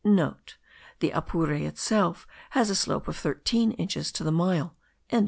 [0.01, 2.25] *(* The Apure itself
[2.57, 4.75] has a slope of thirteen inches to the mile.)